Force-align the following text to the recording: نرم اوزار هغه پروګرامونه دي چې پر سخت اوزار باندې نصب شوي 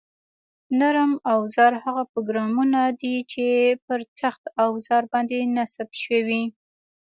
نرم 0.79 1.11
اوزار 1.33 1.73
هغه 1.83 2.03
پروګرامونه 2.11 2.79
دي 2.99 3.15
چې 3.31 3.45
پر 3.85 3.99
سخت 4.21 4.43
اوزار 4.63 5.03
باندې 5.11 5.37
نصب 5.55 5.89
شوي 6.03 6.43